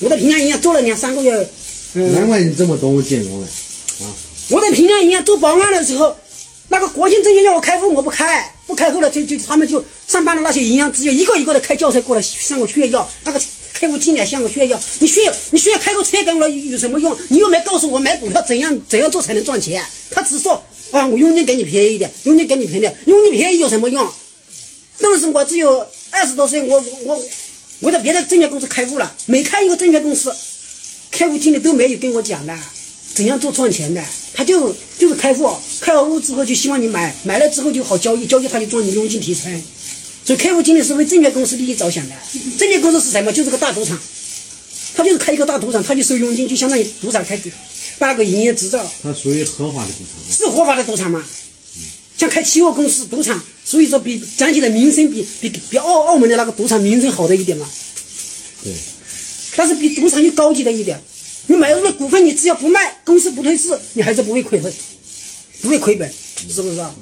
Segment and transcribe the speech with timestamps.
[0.00, 1.48] 我在平安银行做了两三个月，
[1.94, 3.46] 难怪你这么懂建工了，
[4.02, 4.10] 啊！
[4.50, 6.16] 我在平安银行做保安的时候，
[6.68, 13.40] 那个国庆证券让我开户，我不开，不开户了，就就他们就上班的那些银行只有一个一个的开轿车过来向我炫耀，那个
[13.72, 17.16] 开户进来向我炫耀，你炫耀你炫耀开个车给我有什么用？
[17.28, 19.80] 你又没告诉我买股票怎样怎样做才能赚钱？
[20.10, 24.06] 他只说啊，我佣金给你便宜一点，佣金给你便宜点，佣金便宜有什么用？
[25.00, 27.20] 当时我只有二十多岁，我我
[27.80, 30.34] 我在别的证券公司开户了，每开一个证券公司，
[31.10, 32.56] 开户经理都没有跟我讲的
[33.14, 39.62] 怎样做赚钱的，他就就是开户，开好户之后就希望你买，买了之后就好交易，交易他就赚你佣金提成。
[40.24, 42.14] 所以开户经理是为证券公司利益着想的，
[42.58, 43.32] 证券公司是什么？
[43.32, 43.98] 就是个大赌场，
[44.96, 47.38] 他就是开一个大赌场，他就收佣金，就相当于赌场开
[47.98, 48.84] 办个营业执照。
[49.02, 50.36] 它属于合法的赌场。
[50.36, 51.22] 是合法的赌场吗？
[52.16, 53.40] 像开期货公司赌场，
[53.74, 57.68] 所以说比讲起来名声比比比澳澳门的那个赌场名声好的一点嘛。
[58.62, 58.72] 对。
[59.56, 60.96] 但是比赌场又高级的一点，
[61.48, 64.72] 你买入了股份，你只要不卖，公司不退市，你还是不会亏本，
[65.60, 66.08] 不会亏本，
[66.48, 66.94] 是不是啊？